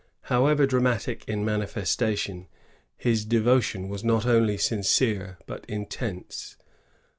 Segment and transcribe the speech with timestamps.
[0.33, 2.47] However dramatic in manifestation,
[2.97, 6.57] his devotion was not only sincere but intense.